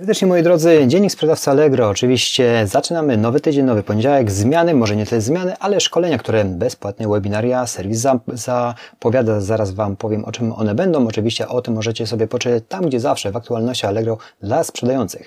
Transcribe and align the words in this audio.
Serdecznie 0.00 0.28
moi 0.28 0.42
drodzy, 0.42 0.84
Dziennik 0.86 1.12
Sprzedawca 1.12 1.50
Allegro. 1.50 1.88
Oczywiście 1.88 2.66
zaczynamy 2.66 3.16
nowy 3.16 3.40
tydzień, 3.40 3.64
nowy 3.64 3.82
poniedziałek. 3.82 4.30
Zmiany, 4.30 4.74
może 4.74 4.96
nie 4.96 5.06
tyle 5.06 5.20
zmiany, 5.20 5.56
ale 5.60 5.80
szkolenia, 5.80 6.18
które 6.18 6.44
bezpłatne 6.44 7.08
webinaria, 7.08 7.66
serwis 7.66 8.06
zapowiada. 8.34 9.40
Zaraz 9.40 9.70
Wam 9.70 9.96
powiem 9.96 10.24
o 10.24 10.32
czym 10.32 10.52
one 10.52 10.74
będą. 10.74 11.06
Oczywiście 11.06 11.48
o 11.48 11.62
tym 11.62 11.74
możecie 11.74 12.06
sobie 12.06 12.26
poczytać 12.26 12.62
tam, 12.68 12.86
gdzie 12.86 13.00
zawsze 13.00 13.32
w 13.32 13.36
aktualności 13.36 13.86
Allegro 13.86 14.18
dla 14.42 14.64
sprzedających. 14.64 15.26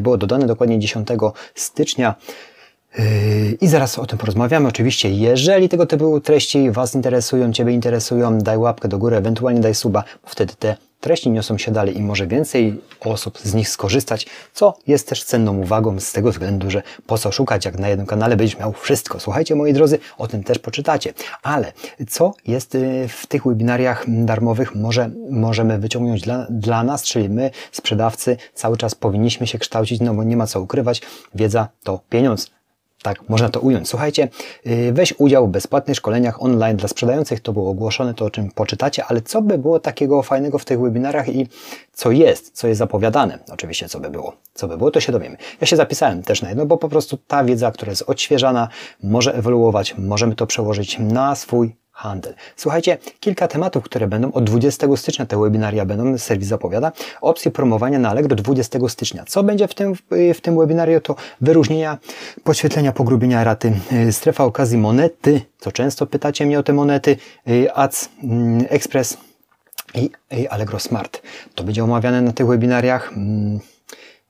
Było 0.00 0.16
dodane 0.16 0.46
dokładnie 0.46 0.78
10 0.78 1.08
stycznia. 1.54 2.14
I 3.60 3.68
zaraz 3.68 3.98
o 3.98 4.06
tym 4.06 4.18
porozmawiamy. 4.18 4.68
Oczywiście, 4.68 5.10
jeżeli 5.10 5.68
tego 5.68 5.86
typu 5.86 6.20
treści 6.20 6.70
Was 6.70 6.94
interesują, 6.94 7.52
Ciebie 7.52 7.72
interesują, 7.72 8.38
daj 8.38 8.58
łapkę 8.58 8.88
do 8.88 8.98
góry, 8.98 9.16
ewentualnie 9.16 9.60
daj 9.60 9.74
suba, 9.74 10.04
bo 10.22 10.28
wtedy 10.28 10.54
te 10.58 10.76
treści 11.02 11.30
niosą 11.30 11.58
się 11.58 11.72
dalej 11.72 11.98
i 11.98 12.02
może 12.02 12.26
więcej 12.26 12.80
osób 13.00 13.38
z 13.38 13.54
nich 13.54 13.68
skorzystać, 13.68 14.26
co 14.54 14.74
jest 14.86 15.08
też 15.08 15.24
cenną 15.24 15.58
uwagą 15.58 16.00
z 16.00 16.12
tego 16.12 16.30
względu, 16.30 16.70
że 16.70 16.82
po 17.06 17.18
co 17.18 17.32
szukać, 17.32 17.64
jak 17.64 17.78
na 17.78 17.88
jednym 17.88 18.06
kanale 18.06 18.36
będziesz 18.36 18.58
miał 18.58 18.72
wszystko. 18.72 19.20
Słuchajcie, 19.20 19.54
moi 19.54 19.72
drodzy, 19.72 19.98
o 20.18 20.26
tym 20.28 20.44
też 20.44 20.58
poczytacie. 20.58 21.14
Ale 21.42 21.72
co 22.08 22.34
jest 22.46 22.74
y, 22.74 23.08
w 23.08 23.26
tych 23.26 23.44
webinariach 23.44 24.04
darmowych, 24.08 24.74
może 24.74 25.10
możemy 25.30 25.78
wyciągnąć 25.78 26.22
dla, 26.22 26.46
dla 26.50 26.84
nas, 26.84 27.02
czyli 27.02 27.28
my, 27.28 27.50
sprzedawcy, 27.72 28.36
cały 28.54 28.76
czas 28.76 28.94
powinniśmy 28.94 29.46
się 29.46 29.58
kształcić, 29.58 30.00
no 30.00 30.14
bo 30.14 30.24
nie 30.24 30.36
ma 30.36 30.46
co 30.46 30.60
ukrywać. 30.60 31.02
Wiedza 31.34 31.68
to 31.82 32.00
pieniądz 32.10 32.61
tak, 33.02 33.28
można 33.28 33.48
to 33.48 33.60
ująć. 33.60 33.88
Słuchajcie, 33.88 34.28
y, 34.66 34.92
weź 34.92 35.14
udział 35.18 35.46
w 35.48 35.50
bezpłatnych 35.50 35.96
szkoleniach 35.96 36.42
online 36.42 36.76
dla 36.76 36.88
sprzedających. 36.88 37.40
To 37.40 37.52
było 37.52 37.70
ogłoszone, 37.70 38.14
to 38.14 38.24
o 38.24 38.30
czym 38.30 38.50
poczytacie, 38.50 39.04
ale 39.04 39.20
co 39.20 39.42
by 39.42 39.58
było 39.58 39.80
takiego 39.80 40.22
fajnego 40.22 40.58
w 40.58 40.64
tych 40.64 40.80
webinarach 40.80 41.28
i 41.28 41.48
co 41.92 42.10
jest, 42.10 42.50
co 42.54 42.68
jest 42.68 42.78
zapowiadane? 42.78 43.38
Oczywiście, 43.52 43.88
co 43.88 44.00
by 44.00 44.10
było. 44.10 44.36
Co 44.54 44.68
by 44.68 44.76
było, 44.76 44.90
to 44.90 45.00
się 45.00 45.12
dowiemy. 45.12 45.36
Ja 45.60 45.66
się 45.66 45.76
zapisałem 45.76 46.22
też 46.22 46.42
na 46.42 46.48
jedno, 46.48 46.66
bo 46.66 46.76
po 46.76 46.88
prostu 46.88 47.16
ta 47.26 47.44
wiedza, 47.44 47.70
która 47.70 47.90
jest 47.90 48.02
odświeżana, 48.06 48.68
może 49.02 49.34
ewoluować, 49.34 49.94
możemy 49.98 50.34
to 50.34 50.46
przełożyć 50.46 50.98
na 50.98 51.34
swój 51.34 51.81
handel. 51.92 52.34
Słuchajcie, 52.56 52.98
kilka 53.20 53.48
tematów, 53.48 53.84
które 53.84 54.06
będą 54.06 54.32
od 54.32 54.44
20 54.44 54.96
stycznia, 54.96 55.26
te 55.26 55.40
webinaria 55.40 55.84
będą, 55.84 56.18
serwis 56.18 56.48
zapowiada, 56.48 56.92
opcje 57.20 57.50
promowania 57.50 57.98
na 57.98 58.10
Allegro 58.10 58.36
20 58.36 58.78
stycznia. 58.88 59.24
Co 59.26 59.42
będzie 59.42 59.68
w 59.68 59.74
tym, 59.74 59.94
w 60.34 60.40
tym 60.40 60.58
webinariu 60.58 61.00
to 61.00 61.16
wyróżnienia, 61.40 61.98
podświetlenia, 62.44 62.92
pogrubienia 62.92 63.44
raty, 63.44 63.72
y, 64.08 64.12
strefa 64.12 64.44
okazji 64.44 64.78
monety, 64.78 65.40
co 65.58 65.72
często 65.72 66.06
pytacie 66.06 66.46
mnie 66.46 66.58
o 66.58 66.62
te 66.62 66.72
monety, 66.72 67.16
y, 67.48 67.72
Ads, 67.74 68.08
mm, 68.22 68.64
Express 68.68 69.16
i 69.94 70.10
Allegro 70.50 70.80
Smart. 70.80 71.22
To 71.54 71.64
będzie 71.64 71.84
omawiane 71.84 72.22
na 72.22 72.32
tych 72.32 72.46
webinariach. 72.46 73.12
Mm, 73.16 73.60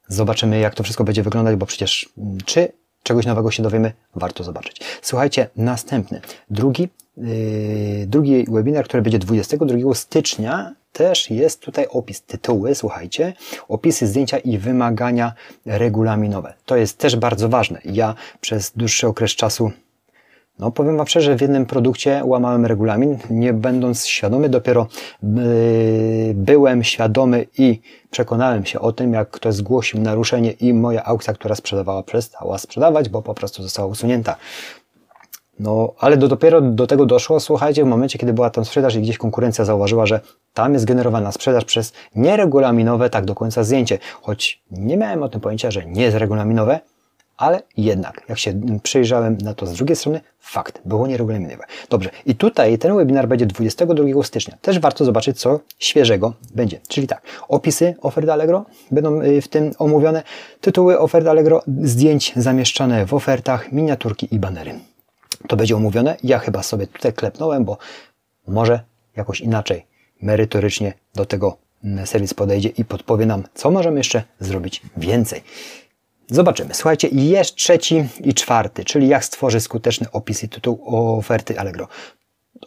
zobaczymy, 0.09 0.59
jak 0.59 0.75
to 0.75 0.83
wszystko 0.83 1.05
będzie 1.05 1.23
wyglądać, 1.23 1.57
bo 1.57 1.67
przecież 1.67 2.09
mm, 2.19 2.39
czy 2.45 2.73
czegoś 3.03 3.27
nowego 3.27 3.51
się 3.51 3.63
dowiemy, 3.63 3.93
warto 4.15 4.45
zobaczyć. 4.45 4.81
Słuchajcie, 5.03 5.49
następny, 5.57 6.21
drugi 6.51 6.89
Yy, 7.17 8.07
drugi 8.07 8.45
webinar, 8.49 8.85
który 8.85 9.03
będzie 9.03 9.19
22 9.19 9.95
stycznia, 9.95 10.75
też 10.93 11.31
jest 11.31 11.61
tutaj 11.61 11.87
opis, 11.91 12.23
tytuły, 12.23 12.75
słuchajcie, 12.75 13.33
opisy 13.69 14.07
zdjęcia 14.07 14.39
i 14.39 14.59
wymagania 14.59 15.33
regulaminowe. 15.67 16.55
To 16.67 16.77
jest 16.77 16.99
też 16.99 17.17
bardzo 17.17 17.49
ważne. 17.49 17.81
Ja 17.85 18.15
przez 18.41 18.73
dłuższy 18.77 19.07
okres 19.07 19.31
czasu 19.31 19.73
no, 20.63 20.71
powiem 20.71 20.97
Wam 20.97 21.07
szczerze, 21.07 21.37
w 21.37 21.41
jednym 21.41 21.67
produkcie 21.67 22.23
łamałem 22.25 22.67
regulamin, 22.67 23.19
nie 23.31 23.53
będąc 23.53 24.07
świadomy, 24.07 24.49
dopiero 24.49 24.87
yy, 25.23 25.31
byłem 26.35 26.85
świadomy 26.85 27.47
i 27.59 27.81
przekonałem 28.11 28.67
się 28.67 28.81
o 28.81 28.93
tym, 28.93 29.13
jak 29.13 29.31
ktoś 29.31 29.55
zgłosił 29.55 30.01
naruszenie 30.01 30.51
i 30.51 30.75
moja 30.75 31.05
aukcja, 31.05 31.35
która 31.35 31.55
sprzedawała, 31.55 32.03
przestała 32.03 32.59
sprzedawać, 32.59 33.09
bo 33.09 33.23
po 33.23 33.35
prostu 33.35 33.63
została 33.63 33.89
usunięta. 33.89 34.37
No, 35.59 35.93
ale 35.99 36.17
do, 36.17 36.29
dopiero 36.29 36.61
do 36.61 36.87
tego 36.87 37.07
doszło, 37.07 37.41
słuchajcie, 37.41 37.85
w 37.85 37.87
momencie, 37.87 38.19
kiedy 38.19 38.33
była 38.33 38.51
tam 38.51 38.65
sprzedaż 38.65 38.95
i 38.95 39.01
gdzieś 39.01 39.19
konkurencja 39.19 39.65
zauważyła, 39.65 40.07
że 40.07 40.21
tam 40.55 40.75
jest 40.75 40.85
generowana 40.85 41.33
sprzedaż 41.33 41.65
przez 41.65 41.93
nieregulaminowe 42.15 43.11
tak 43.11 43.25
do 43.25 43.35
końca 43.35 43.65
zdjęcie. 43.65 43.99
Choć 44.23 44.63
nie 44.71 44.97
miałem 44.97 45.23
o 45.23 45.29
tym 45.29 45.41
pojęcia, 45.41 45.71
że 45.71 45.87
nie 45.87 46.03
jest 46.03 46.17
regulaminowe, 46.17 46.81
ale 47.37 47.63
jednak, 47.77 48.23
jak 48.29 48.39
się 48.39 48.61
przyjrzałem 48.83 49.39
na 49.39 49.55
to 49.55 49.67
z 49.67 49.73
drugiej 49.73 49.97
strony, 49.97 50.21
fakt, 50.41 50.81
było 50.85 51.07
nieregulaminowe. 51.07 51.65
Dobrze, 51.91 52.11
i 52.27 52.35
tutaj 52.35 52.79
ten 52.79 52.97
webinar 52.97 53.29
będzie 53.29 53.47
22 53.47 54.23
stycznia. 54.23 54.57
Też 54.63 54.79
warto 54.79 55.05
zobaczyć, 55.05 55.41
co 55.41 55.61
świeżego 55.79 56.35
będzie. 56.55 56.81
Czyli 56.89 57.07
tak, 57.07 57.23
opisy 57.49 57.95
ofert 58.01 58.29
Allegro 58.29 58.65
będą 58.91 59.23
y, 59.23 59.41
w 59.43 59.49
tym 59.49 59.71
omówione, 59.79 60.23
tytuły 60.61 60.99
ofert 60.99 61.27
Allegro, 61.27 61.63
zdjęć 61.83 62.33
zamieszczane 62.37 63.07
w 63.07 63.15
ofertach, 63.15 63.73
miniaturki 63.73 64.29
i 64.35 64.39
banery 64.39 64.81
to 65.49 65.57
będzie 65.57 65.77
omówione. 65.77 66.17
Ja 66.23 66.39
chyba 66.39 66.63
sobie 66.63 66.87
tutaj 66.87 67.13
klepnąłem, 67.13 67.65
bo 67.65 67.79
może 68.47 68.81
jakoś 69.17 69.41
inaczej, 69.41 69.87
merytorycznie 70.23 70.93
do 71.15 71.25
tego 71.25 71.57
mm, 71.85 72.07
serwis 72.07 72.35
podejdzie 72.35 72.69
i 72.69 72.85
podpowie 72.85 73.27
nam, 73.27 73.43
co 73.55 73.71
możemy 73.71 74.01
jeszcze 74.01 74.23
zrobić 74.41 74.83
więcej. 74.97 75.43
Zobaczymy. 76.33 76.75
Słuchajcie, 76.75 77.09
jest 77.13 77.55
trzeci 77.55 78.09
i 78.25 78.35
czwarty, 78.35 78.85
czyli 78.85 79.09
jak 79.09 79.25
stworzyć 79.25 79.63
skuteczny 79.63 80.07
opis 80.13 80.45
i 80.45 80.49
tytuł 80.49 80.83
oferty 81.19 81.61
Allegro 81.61 81.89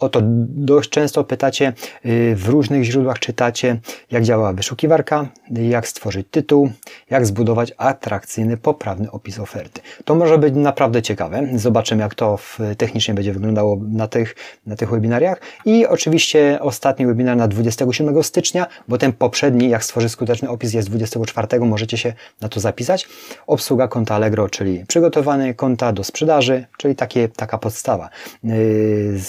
o 0.00 0.08
to 0.08 0.20
dość 0.48 0.90
często 0.90 1.24
pytacie, 1.24 1.72
y, 2.06 2.34
w 2.36 2.48
różnych 2.48 2.84
źródłach 2.84 3.18
czytacie, 3.18 3.80
jak 4.10 4.24
działa 4.24 4.52
wyszukiwarka, 4.52 5.28
jak 5.50 5.88
stworzyć 5.88 6.26
tytuł, 6.30 6.70
jak 7.10 7.26
zbudować 7.26 7.72
atrakcyjny, 7.76 8.56
poprawny 8.56 9.10
opis 9.10 9.38
oferty. 9.38 9.80
To 10.04 10.14
może 10.14 10.38
być 10.38 10.54
naprawdę 10.54 11.02
ciekawe. 11.02 11.48
Zobaczymy, 11.54 12.02
jak 12.02 12.14
to 12.14 12.38
technicznie 12.78 13.14
będzie 13.14 13.32
wyglądało 13.32 13.78
na 13.88 14.08
tych, 14.08 14.34
na 14.66 14.76
tych 14.76 14.90
webinariach. 14.90 15.40
I 15.64 15.86
oczywiście 15.86 16.58
ostatni 16.60 17.06
webinar 17.06 17.36
na 17.36 17.48
27 17.48 18.22
stycznia, 18.22 18.66
bo 18.88 18.98
ten 18.98 19.12
poprzedni, 19.12 19.68
jak 19.68 19.84
stworzyć 19.84 20.12
skuteczny 20.12 20.48
opis, 20.48 20.74
jest 20.74 20.88
24. 20.88 21.60
Możecie 21.60 21.98
się 21.98 22.12
na 22.40 22.48
to 22.48 22.60
zapisać. 22.60 23.08
Obsługa 23.46 23.88
konta 23.88 24.14
Allegro, 24.14 24.48
czyli 24.48 24.84
przygotowane 24.88 25.54
konta 25.54 25.92
do 25.92 26.04
sprzedaży, 26.04 26.66
czyli 26.78 26.96
takie, 26.96 27.28
taka 27.28 27.58
podstawa. 27.58 28.08
Yy, 28.44 29.20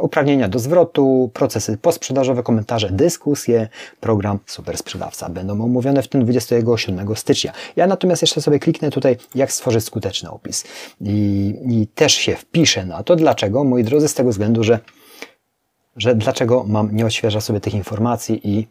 uprawnienia 0.00 0.48
do 0.48 0.58
zwrotu, 0.58 1.30
procesy 1.34 1.78
posprzedażowe, 1.78 2.42
komentarze, 2.42 2.90
dyskusje, 2.90 3.68
program 4.00 4.38
Super 4.46 4.78
Sprzedawca. 4.78 5.28
Będą 5.28 5.64
omówione 5.64 6.02
w 6.02 6.08
tym 6.08 6.22
27 6.22 7.16
stycznia. 7.16 7.52
Ja 7.76 7.86
natomiast 7.86 8.22
jeszcze 8.22 8.40
sobie 8.40 8.58
kliknę 8.58 8.90
tutaj, 8.90 9.16
jak 9.34 9.52
stworzyć 9.52 9.84
skuteczny 9.84 10.30
opis. 10.30 10.64
I, 11.00 11.54
i 11.68 11.86
też 11.86 12.12
się 12.12 12.36
wpiszę 12.36 12.86
na 12.86 13.02
to. 13.02 13.16
Dlaczego? 13.16 13.64
Moi 13.64 13.84
drodzy, 13.84 14.08
z 14.08 14.14
tego 14.14 14.30
względu, 14.30 14.64
że, 14.64 14.78
że 15.96 16.14
dlaczego 16.14 16.64
mam 16.68 16.96
nie 16.96 17.06
odświeża 17.06 17.40
sobie 17.40 17.60
tych 17.60 17.74
informacji 17.74 18.40
i 18.44 18.68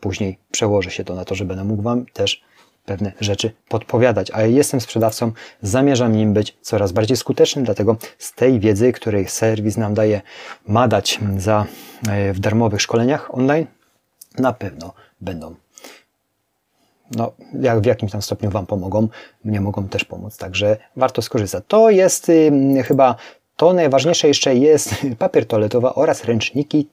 później 0.00 0.38
przełoży 0.50 0.90
się 0.90 1.04
to 1.04 1.14
na 1.14 1.24
to, 1.24 1.34
że 1.34 1.44
będę 1.44 1.64
mógł 1.64 1.82
Wam 1.82 2.06
też 2.06 2.42
pewne 2.84 3.12
rzeczy 3.20 3.52
podpowiadać, 3.68 4.30
a 4.30 4.42
jestem 4.42 4.80
sprzedawcą, 4.80 5.32
zamierzam 5.62 6.12
nim 6.12 6.32
być 6.32 6.56
coraz 6.60 6.92
bardziej 6.92 7.16
skuteczny, 7.16 7.62
dlatego 7.62 7.96
z 8.18 8.32
tej 8.32 8.60
wiedzy, 8.60 8.92
której 8.92 9.28
serwis 9.28 9.76
nam 9.76 9.94
daje, 9.94 10.22
ma 10.66 10.88
dać 10.88 11.20
za, 11.38 11.66
e, 12.08 12.32
w 12.32 12.40
darmowych 12.40 12.82
szkoleniach 12.82 13.34
online, 13.34 13.66
na 14.38 14.52
pewno 14.52 14.92
będą 15.20 15.54
no, 17.10 17.32
jak 17.60 17.80
w 17.80 17.84
jakimś 17.86 18.12
tam 18.12 18.22
stopniu 18.22 18.50
Wam 18.50 18.66
pomogą, 18.66 19.08
mnie 19.44 19.60
mogą 19.60 19.88
też 19.88 20.04
pomóc, 20.04 20.36
także 20.36 20.76
warto 20.96 21.22
skorzystać. 21.22 21.64
To 21.68 21.90
jest 21.90 22.28
y, 22.28 22.52
chyba 22.84 23.16
to 23.56 23.72
najważniejsze 23.72 24.28
jeszcze 24.28 24.54
jest 24.54 24.94
papier 25.18 25.46
toaletowy 25.46 25.94
oraz 25.94 26.24
ręczniki 26.24 26.88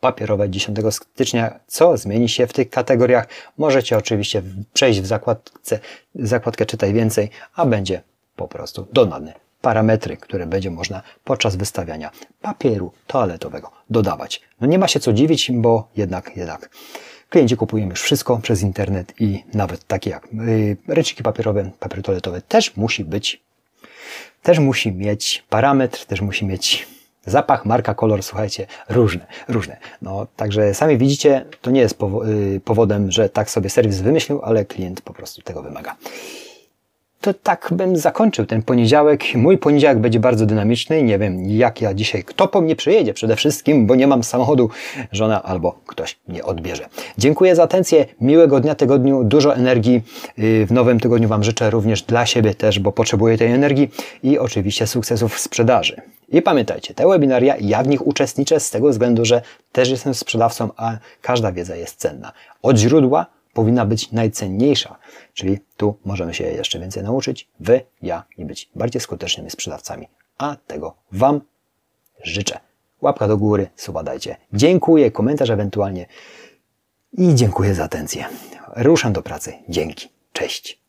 papierowe 0.00 0.50
10 0.50 0.78
stycznia. 0.90 1.60
Co 1.66 1.96
zmieni 1.96 2.28
się 2.28 2.46
w 2.46 2.52
tych 2.52 2.70
kategoriach? 2.70 3.28
Możecie 3.58 3.96
oczywiście 3.96 4.42
przejść 4.72 5.00
w 5.00 5.06
zakładce, 5.06 5.78
zakładkę 6.14 6.66
Czytaj 6.66 6.92
Więcej, 6.92 7.30
a 7.54 7.66
będzie 7.66 8.02
po 8.36 8.48
prostu 8.48 8.86
dodane 8.92 9.34
parametry, 9.60 10.16
które 10.16 10.46
będzie 10.46 10.70
można 10.70 11.02
podczas 11.24 11.56
wystawiania 11.56 12.10
papieru 12.42 12.92
toaletowego 13.06 13.70
dodawać. 13.90 14.42
No 14.60 14.66
nie 14.66 14.78
ma 14.78 14.88
się 14.88 15.00
co 15.00 15.12
dziwić, 15.12 15.50
bo 15.54 15.88
jednak, 15.96 16.36
jednak 16.36 16.70
klienci 17.30 17.56
kupują 17.56 17.88
już 17.88 18.02
wszystko 18.02 18.38
przez 18.42 18.62
internet 18.62 19.14
i 19.20 19.44
nawet 19.54 19.84
takie 19.84 20.10
jak 20.10 20.28
yy, 20.32 20.76
ręczniki 20.88 21.22
papierowe, 21.22 21.70
papier 21.78 22.02
toaletowy 22.02 22.42
też 22.42 22.76
musi 22.76 23.04
być, 23.04 23.42
też 24.42 24.58
musi 24.58 24.92
mieć 24.92 25.44
parametr, 25.48 26.04
też 26.06 26.20
musi 26.20 26.46
mieć 26.46 26.88
Zapach, 27.28 27.64
marka, 27.64 27.94
kolor, 27.94 28.22
słuchajcie, 28.22 28.66
różne, 28.88 29.26
różne. 29.48 29.76
No, 30.02 30.26
także 30.36 30.74
sami 30.74 30.98
widzicie, 30.98 31.44
to 31.62 31.70
nie 31.70 31.80
jest 31.80 31.98
y, 32.26 32.60
powodem, 32.64 33.10
że 33.10 33.28
tak 33.28 33.50
sobie 33.50 33.70
serwis 33.70 34.00
wymyślił, 34.00 34.40
ale 34.42 34.64
klient 34.64 35.00
po 35.00 35.12
prostu 35.12 35.42
tego 35.42 35.62
wymaga. 35.62 35.96
To 37.20 37.34
tak 37.34 37.68
bym 37.72 37.96
zakończył 37.96 38.46
ten 38.46 38.62
poniedziałek. 38.62 39.22
Mój 39.34 39.58
poniedziałek 39.58 39.98
będzie 39.98 40.20
bardzo 40.20 40.46
dynamiczny. 40.46 41.02
Nie 41.02 41.18
wiem, 41.18 41.50
jak 41.50 41.80
ja 41.80 41.94
dzisiaj, 41.94 42.24
kto 42.24 42.48
po 42.48 42.60
mnie 42.60 42.76
przyjedzie 42.76 43.14
przede 43.14 43.36
wszystkim, 43.36 43.86
bo 43.86 43.94
nie 43.94 44.06
mam 44.06 44.24
samochodu, 44.24 44.70
żona 45.12 45.42
albo 45.42 45.78
ktoś 45.86 46.18
mnie 46.28 46.44
odbierze. 46.44 46.88
Dziękuję 47.18 47.56
za 47.56 47.62
atencję. 47.62 48.06
Miłego 48.20 48.60
dnia, 48.60 48.74
tygodniu, 48.74 49.24
dużo 49.24 49.54
energii. 49.56 50.02
Y, 50.38 50.66
w 50.66 50.72
nowym 50.72 51.00
tygodniu 51.00 51.28
Wam 51.28 51.44
życzę 51.44 51.70
również 51.70 52.02
dla 52.02 52.26
siebie 52.26 52.54
też, 52.54 52.78
bo 52.78 52.92
potrzebuję 52.92 53.38
tej 53.38 53.52
energii 53.52 53.90
i 54.22 54.38
oczywiście 54.38 54.86
sukcesów 54.86 55.34
w 55.34 55.40
sprzedaży. 55.40 56.02
I 56.28 56.42
pamiętajcie, 56.42 56.94
te 56.94 57.08
webinaria, 57.08 57.54
ja 57.60 57.82
w 57.82 57.88
nich 57.88 58.06
uczestniczę 58.06 58.60
z 58.60 58.70
tego 58.70 58.88
względu, 58.88 59.24
że 59.24 59.42
też 59.72 59.90
jestem 59.90 60.14
sprzedawcą, 60.14 60.68
a 60.76 60.96
każda 61.22 61.52
wiedza 61.52 61.76
jest 61.76 61.96
cenna. 61.96 62.32
Od 62.62 62.78
źródła 62.78 63.26
powinna 63.58 63.86
być 63.86 64.12
najcenniejsza. 64.12 64.96
Czyli 65.34 65.58
tu 65.76 65.98
możemy 66.04 66.34
się 66.34 66.44
jeszcze 66.44 66.78
więcej 66.78 67.02
nauczyć, 67.02 67.48
wy, 67.60 67.80
ja 68.02 68.24
i 68.36 68.44
być 68.44 68.70
bardziej 68.74 69.00
skutecznymi 69.00 69.50
sprzedawcami. 69.50 70.08
A 70.38 70.56
tego 70.66 70.94
Wam 71.12 71.40
życzę. 72.22 72.60
Łapka 73.00 73.28
do 73.28 73.36
góry, 73.36 73.68
suba 73.76 74.02
dajcie. 74.02 74.36
Dziękuję, 74.52 75.10
komentarz 75.10 75.50
ewentualnie 75.50 76.06
i 77.12 77.34
dziękuję 77.34 77.74
za 77.74 77.84
atencję. 77.84 78.24
Ruszam 78.76 79.12
do 79.12 79.22
pracy. 79.22 79.52
Dzięki. 79.68 80.08
Cześć. 80.32 80.87